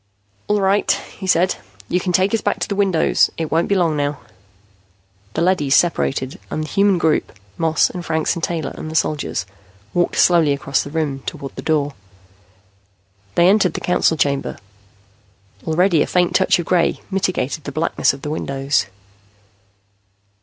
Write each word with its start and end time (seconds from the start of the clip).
"All 0.47 0.59
right," 0.61 0.91
he 1.19 1.27
said. 1.27 1.57
"You 1.87 1.99
can 1.99 2.11
take 2.11 2.33
us 2.33 2.41
back 2.41 2.57
to 2.61 2.67
the 2.67 2.73
windows. 2.75 3.29
It 3.37 3.51
won't 3.51 3.67
be 3.67 3.75
long 3.75 3.95
now." 3.95 4.19
The 5.35 5.43
leadys 5.43 5.75
separated, 5.75 6.39
and 6.49 6.63
the 6.63 6.67
human 6.69 6.97
group, 6.97 7.31
Moss 7.55 7.87
and 7.87 8.03
Franks 8.03 8.33
and 8.33 8.43
Taylor 8.43 8.73
and 8.75 8.89
the 8.89 8.95
soldiers, 8.95 9.45
walked 9.93 10.15
slowly 10.15 10.53
across 10.53 10.81
the 10.81 10.89
room, 10.89 11.19
toward 11.27 11.55
the 11.55 11.61
door. 11.61 11.93
They 13.35 13.47
entered 13.47 13.75
the 13.75 13.79
Council 13.79 14.17
Chamber. 14.17 14.57
Already 15.67 16.01
a 16.01 16.07
faint 16.07 16.33
touch 16.33 16.57
of 16.57 16.65
gray 16.65 17.01
mitigated 17.11 17.65
the 17.65 17.71
blackness 17.71 18.11
of 18.11 18.23
the 18.23 18.31
windows. 18.31 18.87